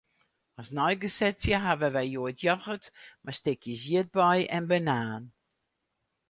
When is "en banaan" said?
4.55-5.23